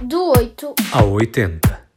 Do 0.00 0.30
8 0.30 0.76
ao 0.92 1.10
80. 1.10 1.88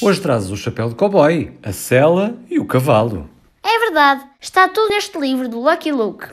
Hoje 0.00 0.20
trazes 0.20 0.50
o 0.50 0.56
chapéu 0.56 0.88
de 0.88 0.94
cowboy, 0.94 1.52
a 1.64 1.72
sela 1.72 2.38
e 2.48 2.60
o 2.60 2.64
cavalo. 2.64 3.28
É 3.60 3.76
verdade, 3.80 4.24
está 4.40 4.68
tudo 4.68 4.90
neste 4.90 5.18
livro 5.18 5.48
do 5.48 5.60
Lucky 5.60 5.90
Luke. 5.90 6.26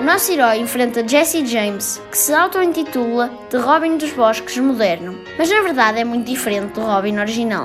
O 0.00 0.04
nosso 0.04 0.30
herói 0.30 0.58
enfrenta 0.58 1.06
Jesse 1.06 1.44
James, 1.44 2.00
que 2.12 2.16
se 2.16 2.32
auto-intitula 2.32 3.32
de 3.50 3.56
Robin 3.56 3.96
dos 3.96 4.12
Bosques 4.12 4.56
moderno, 4.58 5.18
mas 5.36 5.50
na 5.50 5.60
verdade 5.62 5.98
é 5.98 6.04
muito 6.04 6.26
diferente 6.26 6.74
do 6.74 6.82
Robin 6.82 7.18
original. 7.18 7.64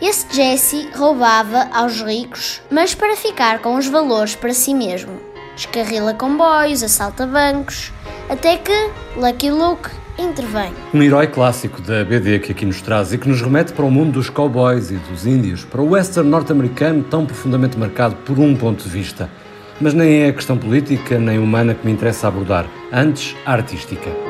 Esse 0.00 0.26
Jesse 0.32 0.88
roubava 0.94 1.68
aos 1.72 2.00
ricos, 2.00 2.62
mas 2.70 2.94
para 2.94 3.16
ficar 3.16 3.58
com 3.58 3.76
os 3.76 3.88
valores 3.88 4.36
para 4.36 4.54
si 4.54 4.72
mesmo. 4.72 5.18
Descarrila 5.56 6.14
comboios, 6.14 6.84
assalta 6.84 7.26
bancos, 7.26 7.92
até 8.28 8.56
que 8.58 8.72
Lucky 9.16 9.50
Luke 9.50 9.90
intervém. 10.16 10.72
Um 10.94 11.02
herói 11.02 11.26
clássico 11.26 11.82
da 11.82 12.04
BD 12.04 12.38
que 12.38 12.52
aqui 12.52 12.64
nos 12.64 12.80
traz 12.80 13.12
e 13.12 13.18
que 13.18 13.28
nos 13.28 13.42
remete 13.42 13.72
para 13.72 13.84
o 13.84 13.90
mundo 13.90 14.12
dos 14.12 14.30
cowboys 14.30 14.92
e 14.92 14.96
dos 14.96 15.26
índios, 15.26 15.64
para 15.64 15.80
o 15.80 15.90
western 15.90 16.30
norte-americano 16.30 17.02
tão 17.02 17.26
profundamente 17.26 17.76
marcado 17.76 18.14
por 18.24 18.38
um 18.38 18.54
ponto 18.54 18.84
de 18.84 18.90
vista. 18.90 19.28
Mas 19.80 19.94
nem 19.94 20.22
é 20.22 20.28
a 20.28 20.32
questão 20.32 20.56
política 20.56 21.18
nem 21.18 21.40
humana 21.40 21.74
que 21.74 21.84
me 21.84 21.92
interessa 21.92 22.28
abordar, 22.28 22.66
antes 22.92 23.34
a 23.44 23.52
artística. 23.52 24.27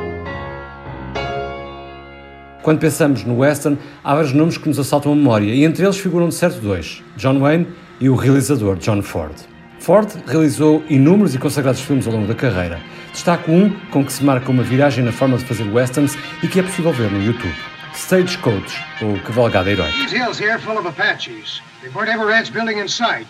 Quando 2.69 2.81
pensamos 2.81 3.25
no 3.25 3.39
western, 3.39 3.79
há 4.05 4.15
vários 4.15 4.35
nomes 4.35 4.59
que 4.59 4.69
nos 4.69 4.79
assaltam 4.79 5.13
a 5.13 5.17
memória 5.17 5.55
e 5.55 5.65
entre 5.65 5.83
eles 5.83 5.97
figuram 5.97 6.29
de 6.29 6.35
certo 6.35 6.61
dois, 6.61 7.03
John 7.17 7.39
Wayne 7.39 7.67
e 7.99 8.11
o 8.11 8.15
realizador 8.15 8.77
John 8.77 9.01
Ford. 9.01 9.35
Ford 9.81 10.07
realizou 10.27 10.85
inúmeros 10.91 11.35
e 11.35 11.39
consagrados 11.39 11.81
filmes 11.81 12.07
ao 12.07 12.13
longo 12.13 12.27
da 12.27 12.35
carreira. 12.35 12.79
Destaco 13.11 13.51
um 13.51 13.71
com 13.91 14.05
que 14.05 14.13
se 14.13 14.23
marca 14.23 14.51
uma 14.51 14.63
viragem 14.63 15.03
na 15.03 15.13
forma 15.13 15.39
de 15.39 15.47
fazer 15.47 15.65
westerns 15.73 16.15
e 16.43 16.47
que 16.47 16.61
é 16.61 16.63
possível 16.63 16.93
ver 16.93 17.11
no 17.11 17.25
YouTube. 17.25 17.55
Stagecoach, 17.95 18.79
ou 19.01 19.19
Cavalgada 19.21 19.71
Herói. 19.71 19.91
These 19.93 20.15
hills 20.15 20.39
here 20.39 20.59
full 20.59 20.77
of 20.77 20.87
Apaches. 20.87 21.63
They 21.81 21.91
weren't 21.95 22.13
ever 22.13 22.27
ranch 22.27 22.53
building 22.53 22.79
in 22.79 22.87
sight. 22.87 23.29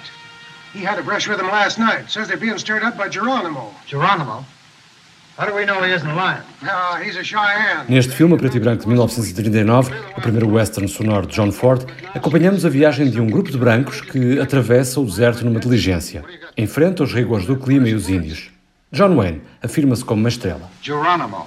He 0.74 0.84
had 0.84 0.98
a 0.98 1.02
brush 1.04 1.28
with 1.28 1.38
them 1.38 1.46
last 1.46 1.78
night. 1.78 2.10
Says 2.10 2.26
they're 2.26 2.40
being 2.40 2.58
stirred 2.58 2.82
up 2.82 2.96
by 2.96 3.08
Geronimo. 3.08 3.72
Geronimo? 3.86 4.44
Neste 7.88 8.12
filme, 8.12 8.34
a 8.34 8.36
preto 8.36 8.56
e 8.56 8.60
branco 8.60 8.82
de 8.82 8.88
1939, 8.88 9.94
o 10.16 10.20
primeiro 10.20 10.50
western 10.50 10.88
sonoro 10.88 11.28
de 11.28 11.36
John 11.36 11.52
Ford, 11.52 11.86
acompanhamos 12.12 12.66
a 12.66 12.68
viagem 12.68 13.08
de 13.08 13.20
um 13.20 13.28
grupo 13.28 13.48
de 13.48 13.56
brancos 13.56 14.00
que 14.00 14.40
atravessa 14.40 14.98
o 14.98 15.04
deserto 15.04 15.44
numa 15.44 15.60
diligência. 15.60 16.24
Enfrenta 16.56 17.04
os 17.04 17.14
rigores 17.14 17.46
do 17.46 17.56
clima 17.56 17.88
e 17.88 17.94
os 17.94 18.08
índios. 18.08 18.50
John 18.90 19.14
Wayne 19.14 19.40
afirma-se 19.62 20.04
como 20.04 20.18
uma 20.18 20.28
estrela. 20.28 20.68
Geronimo. 20.82 21.46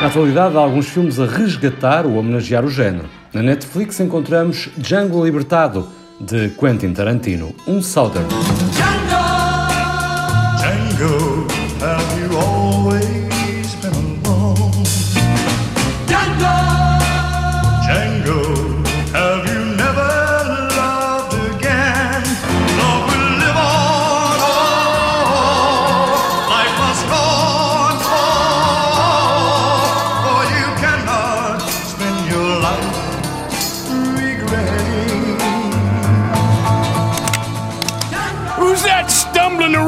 Na 0.00 0.06
atualidade, 0.06 0.56
há 0.56 0.60
alguns 0.60 0.88
filmes 0.88 1.18
a 1.18 1.26
resgatar 1.26 2.06
ou 2.06 2.16
homenagear 2.16 2.64
o 2.64 2.70
género. 2.70 3.06
Na 3.32 3.42
Netflix 3.42 3.98
encontramos 3.98 4.68
Django 4.76 5.24
Libertado, 5.24 5.88
de 6.20 6.50
Quentin 6.50 6.92
Tarantino, 6.92 7.52
um 7.66 7.82
Southern. 7.82 8.26
Django, 10.56 11.46
have 11.80 12.17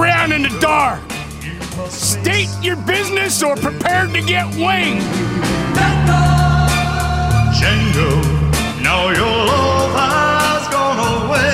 around 0.01 0.33
in 0.33 0.43
the 0.43 0.59
dark? 0.61 1.01
State 1.89 2.49
your 2.63 2.77
business 2.77 3.43
or 3.43 3.57
prepare 3.57 4.07
to 4.07 4.21
get 4.23 4.47
winged. 4.57 5.05
Django, 7.59 8.11
now 8.83 9.11
your 9.11 9.37
love 9.47 9.93
has 9.95 10.69
gone 10.69 10.99
away. 10.99 11.51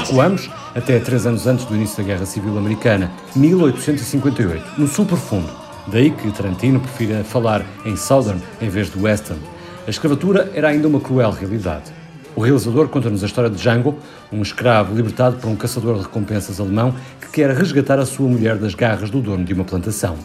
Recuamos 0.00 0.50
até 0.74 0.98
três 1.00 1.26
anos 1.26 1.46
antes 1.46 1.64
do 1.66 1.74
início 1.74 1.98
da 1.98 2.02
Guerra 2.04 2.26
Civil 2.26 2.56
Americana, 2.56 3.10
1858, 3.36 4.80
no 4.80 4.86
Sul 4.86 5.04
Profundo. 5.04 5.50
Daí 5.88 6.10
que 6.10 6.30
Tarantino 6.30 6.80
prefira 6.80 7.24
falar 7.24 7.64
em 7.84 7.96
Southern 7.96 8.40
em 8.60 8.68
vez 8.68 8.90
de 8.90 8.98
Western. 8.98 9.40
A 9.86 9.90
escravatura 9.90 10.50
era 10.54 10.68
ainda 10.68 10.86
uma 10.88 11.00
cruel 11.00 11.30
realidade. 11.30 11.92
O 12.36 12.40
realizador 12.40 12.88
conta-nos 12.88 13.22
a 13.22 13.26
história 13.26 13.50
de 13.50 13.56
Django, 13.56 13.98
um 14.32 14.42
escravo 14.42 14.94
libertado 14.94 15.36
por 15.36 15.48
um 15.48 15.56
caçador 15.56 15.96
de 15.96 16.02
recompensas 16.02 16.60
alemão 16.60 16.94
que 17.20 17.28
quer 17.28 17.50
resgatar 17.50 17.98
a 17.98 18.06
sua 18.06 18.28
mulher 18.28 18.56
das 18.56 18.74
garras 18.74 19.10
do 19.10 19.20
dono 19.20 19.44
de 19.44 19.52
uma 19.52 19.64
plantação. 19.64 20.16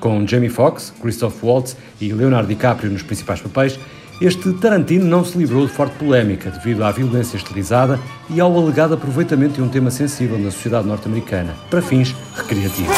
Com 0.00 0.26
Jamie 0.26 0.50
Foxx, 0.50 0.92
Christoph 1.00 1.42
Waltz 1.42 1.76
e 2.00 2.12
Leonardo 2.12 2.48
DiCaprio 2.48 2.90
nos 2.90 3.02
principais 3.02 3.40
papéis, 3.40 3.78
este 4.20 4.52
Tarantino 4.54 5.04
não 5.06 5.24
se 5.24 5.36
livrou 5.36 5.66
de 5.66 5.72
forte 5.72 5.96
polémica 5.96 6.50
devido 6.50 6.84
à 6.84 6.92
violência 6.92 7.36
estilizada 7.36 7.98
e 8.30 8.40
ao 8.40 8.56
alegado 8.56 8.94
aproveitamento 8.94 9.54
de 9.54 9.62
um 9.62 9.68
tema 9.68 9.90
sensível 9.90 10.38
na 10.38 10.50
sociedade 10.50 10.86
norte-americana, 10.86 11.54
para 11.68 11.82
fins 11.82 12.14
recreativos. 12.36 12.94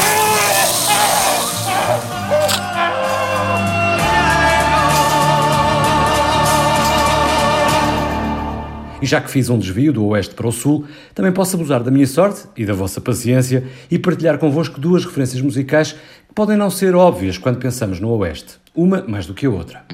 E 9.01 9.07
já 9.07 9.21
que 9.21 9.31
fiz 9.31 9.51
um 9.51 9.59
desvio 9.59 9.93
do 9.93 10.05
oeste 10.07 10.35
para 10.35 10.47
o 10.47 10.53
sul, 10.53 10.85
também 11.15 11.33
posso 11.33 11.57
abusar 11.57 11.83
da 11.83 11.91
minha 11.91 12.07
sorte 12.07 12.43
e 12.57 12.65
da 12.65 12.73
vossa 12.73 13.01
paciência 13.01 13.65
e 13.91 13.99
partilhar 13.99 14.39
convosco 14.39 14.81
duas 14.81 15.05
referências 15.05 15.41
musicais 15.43 15.93
que 15.93 16.35
podem 16.35 16.57
não 16.57 16.71
ser 16.71 16.95
óbvias 16.95 17.39
quando 17.39 17.59
pensamos 17.59 18.01
no 18.01 18.11
oeste, 18.11 18.55
uma 18.75 19.03
mais 19.07 19.27
do 19.27 19.35
que 19.35 19.47
a 19.47 19.51
outra. 19.51 19.85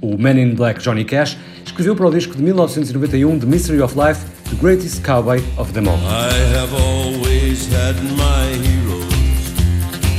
O 0.00 0.16
Man 0.16 0.40
in 0.40 0.54
Black 0.54 0.80
Johnny 0.80 1.04
Cash 1.04 1.36
escreveu 1.64 1.96
para 1.96 2.06
o 2.06 2.10
disco 2.10 2.36
de 2.36 2.42
1991 2.42 3.38
The 3.38 3.46
Mystery 3.46 3.80
of 3.80 3.94
Life 3.98 4.20
The 4.48 4.56
Greatest 4.60 5.02
Cowboy 5.02 5.42
of 5.56 5.72
Them 5.72 5.88
All. 5.88 5.98
I 5.98 6.32
have 6.56 6.72
always 6.74 7.66
had 7.72 7.96
my 8.16 8.46
heroes. 8.64 9.08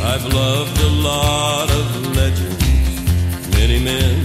I've 0.04 0.26
loved 0.34 0.80
a 0.82 0.90
lot 1.02 1.70
of 1.72 2.16
legends. 2.16 2.60
Many 3.58 3.80
men 3.80 4.19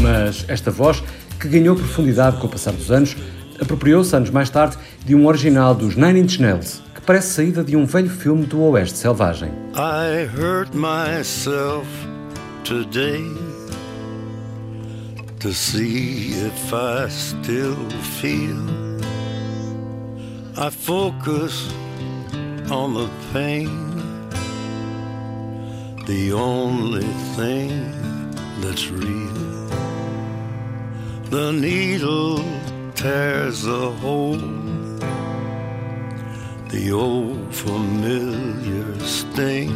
Mas 0.00 0.44
esta 0.48 0.70
voz, 0.70 1.02
que 1.38 1.48
ganhou 1.48 1.74
profundidade 1.74 2.36
com 2.38 2.46
o 2.46 2.50
passar 2.50 2.72
dos 2.72 2.90
anos, 2.90 3.16
apropriou-se 3.60 4.14
anos 4.14 4.30
mais 4.30 4.50
tarde 4.50 4.76
de 5.04 5.14
um 5.14 5.26
original 5.26 5.74
dos 5.74 5.96
Nine 5.96 6.20
Inch 6.20 6.38
Nails, 6.38 6.82
que 6.94 7.00
parece 7.00 7.34
saída 7.34 7.64
de 7.64 7.76
um 7.76 7.86
velho 7.86 8.08
filme 8.10 8.46
do 8.46 8.60
Oeste 8.60 8.98
Selvagem. 8.98 9.50
I 9.74 10.26
hurt 10.26 10.74
myself 10.74 11.86
today 12.64 13.22
to 15.40 15.52
see 15.52 16.34
if 16.46 16.72
I 16.72 17.08
still 17.08 17.76
feel. 18.20 18.56
I 20.56 20.70
focus 20.70 21.68
on 22.70 22.94
the 22.94 23.08
pain, 23.32 23.95
the 26.06 26.32
only 26.32 27.12
thing 27.36 27.90
that's 28.60 28.88
real. 28.88 29.68
The 31.30 31.52
needle 31.52 32.42
tears 32.94 33.66
a 33.66 33.90
hole 33.90 34.56
the 36.68 36.92
old 36.92 37.54
familiar 37.54 38.98
sting. 39.00 39.70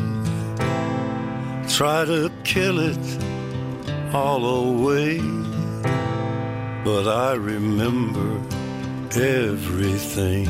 Try 1.69 2.05
to 2.05 2.31
kill 2.45 2.79
it 2.81 3.19
all 4.13 4.45
away, 4.45 5.19
but 6.85 7.07
I 7.07 7.35
remember 7.35 8.41
everything. 9.15 10.47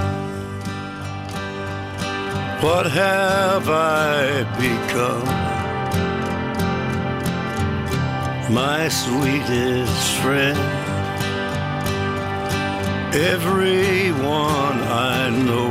What 2.64 2.86
have 2.86 3.68
I 3.68 4.42
become? 4.58 5.59
My 8.50 8.88
sweetest 8.88 10.16
friend. 10.16 10.58
Everyone 13.14 14.78
I 14.82 15.30
know 15.30 15.70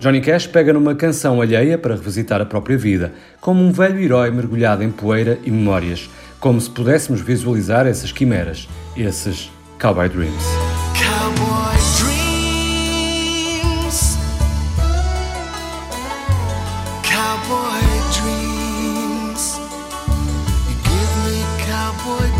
Johnny 0.00 0.22
Cash 0.22 0.46
pega 0.46 0.72
numa 0.72 0.94
canção 0.94 1.42
alheia 1.42 1.76
para 1.76 1.94
revisitar 1.94 2.40
a 2.40 2.46
própria 2.46 2.78
vida, 2.78 3.12
como 3.38 3.62
um 3.62 3.70
velho 3.70 4.00
herói 4.00 4.30
mergulhado 4.30 4.82
em 4.82 4.90
poeira 4.90 5.38
e 5.44 5.50
memórias, 5.50 6.08
como 6.40 6.58
se 6.58 6.70
pudéssemos 6.70 7.20
visualizar 7.20 7.86
essas 7.86 8.10
quimeras, 8.10 8.66
esses 8.96 9.52
Cowboy 9.78 10.08
Dreams. 10.08 10.42
Cowboy 10.96 11.76
dreams. 11.98 12.16
Cowboy 17.04 17.82
dreams. 18.16 19.60
You 20.66 20.76
give 20.82 21.12
me 21.26 21.44
cowboy 21.66 22.24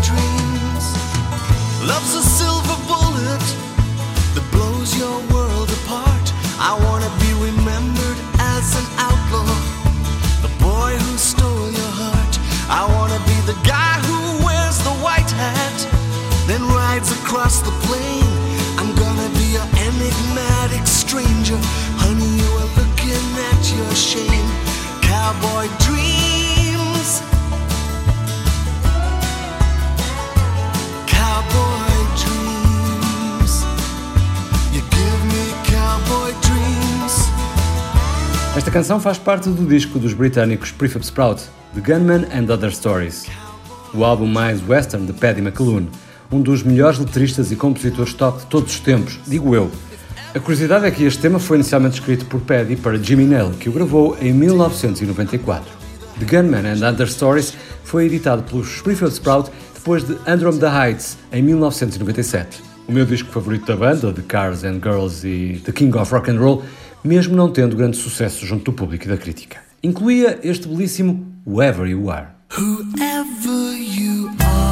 Then 17.01 17.11
rides 17.11 17.11
across 17.11 17.61
the 17.61 17.71
plain. 17.87 18.23
I'm 18.77 18.93
gonna 18.95 19.29
be 19.37 19.53
your 19.53 19.67
enigmatic 19.77 20.87
stranger. 20.87 21.57
Honey, 21.97 22.37
you 22.37 22.51
are 22.57 22.69
looking 22.77 23.37
at 23.49 23.75
your 23.75 23.95
shame. 23.95 24.49
Cowboy 25.01 25.67
dreams. 25.79 27.21
Cowboy 31.07 31.91
dreams. 32.17 33.63
You 34.73 34.81
give 34.81 35.25
me 35.25 35.53
cowboy 35.65 36.33
dreams. 36.41 37.27
Esta 38.55 38.71
canção 38.71 38.99
faz 38.99 39.17
parte 39.17 39.49
do 39.49 39.65
disco 39.65 39.99
dos 39.99 40.13
britânicos 40.13 40.71
Prefab 40.71 41.05
Sprout, 41.05 41.43
The 41.73 41.81
Gunman 41.81 42.27
and 42.33 42.51
Other 42.51 42.71
Stories, 42.73 43.25
o 43.93 44.03
álbum 44.03 44.27
mais 44.27 44.61
western 44.67 45.05
de 45.05 45.13
Paddy 45.13 45.41
McAloon, 45.41 45.87
um 46.31 46.41
dos 46.41 46.63
melhores 46.63 46.97
letristas 46.97 47.51
e 47.51 47.55
compositores 47.55 48.13
top 48.13 48.39
de 48.39 48.45
todos 48.45 48.73
os 48.73 48.79
tempos, 48.79 49.19
digo 49.27 49.53
eu. 49.53 49.69
A 50.33 50.39
curiosidade 50.39 50.85
é 50.85 50.91
que 50.91 51.03
este 51.03 51.21
tema 51.21 51.39
foi 51.39 51.57
inicialmente 51.57 51.99
escrito 51.99 52.25
por 52.25 52.39
Paddy 52.39 52.77
para 52.77 52.97
Jimmy 52.97 53.25
Nail, 53.25 53.51
que 53.51 53.67
o 53.67 53.71
gravou 53.71 54.17
em 54.21 54.31
1994. 54.31 55.69
The 56.19 56.25
Gunman 56.25 56.65
and 56.65 56.87
Other 56.87 57.09
Stories 57.09 57.53
foi 57.83 58.05
editado 58.05 58.43
pelos 58.43 58.81
Prefab 58.81 59.11
Sprout 59.11 59.51
depois 59.73 60.03
de 60.03 60.15
Andromeda 60.25 60.69
Heights, 60.69 61.17
em 61.33 61.41
1997. 61.41 62.61
O 62.87 62.91
meu 62.91 63.05
disco 63.05 63.29
favorito 63.31 63.65
da 63.65 63.75
banda, 63.75 64.13
The 64.13 64.21
Cars 64.21 64.63
and 64.63 64.79
Girls 64.81 65.27
e 65.27 65.59
The 65.65 65.71
King 65.71 65.97
of 65.97 66.13
Rock 66.13 66.31
and 66.31 66.39
Roll, 66.39 66.63
mesmo 67.03 67.35
não 67.35 67.51
tendo 67.51 67.75
grande 67.75 67.97
sucesso 67.97 68.45
junto 68.45 68.65
do 68.65 68.73
público 68.73 69.05
e 69.05 69.07
da 69.09 69.17
crítica. 69.17 69.59
Incluía 69.83 70.39
este 70.43 70.67
belíssimo 70.67 71.25
Whoever 71.45 71.87
You 71.87 72.09
Are. 72.09 72.27
Whoever 72.57 73.75
you 73.77 74.29
are, 74.39 74.70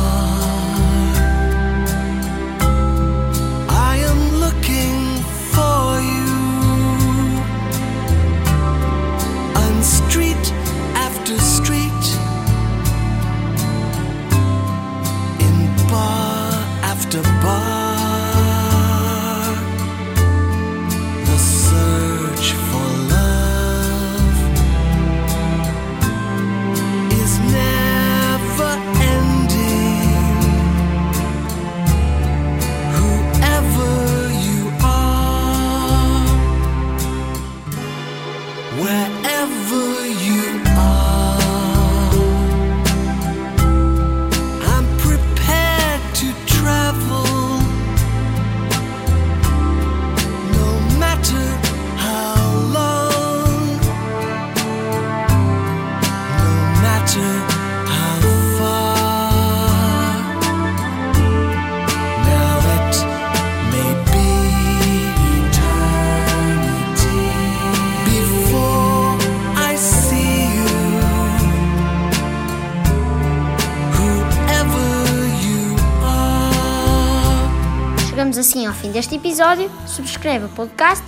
assim 78.40 78.66
ao 78.66 78.74
fim 78.74 78.92
deste 78.92 79.16
episódio. 79.16 79.70
Subscreve 79.86 80.46
o 80.46 80.50
podcast 80.50 81.04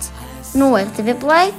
no 0.54 0.76
RTV 0.76 1.14
Play, 1.14 1.54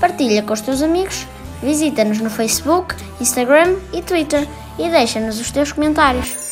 partilha 0.00 0.42
com 0.42 0.52
os 0.52 0.60
teus 0.60 0.82
amigos, 0.82 1.26
visita-nos 1.62 2.18
no 2.18 2.30
Facebook, 2.30 2.94
Instagram 3.20 3.76
e 3.92 4.02
Twitter 4.02 4.48
e 4.78 4.88
deixa-nos 4.88 5.38
os 5.38 5.50
teus 5.50 5.72
comentários. 5.72 6.47